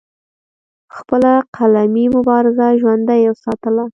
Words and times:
خپله 0.95 1.31
قلمي 1.55 2.05
مبارزه 2.15 2.67
ژوندۍ 2.81 3.21
اوساتله 3.27 3.85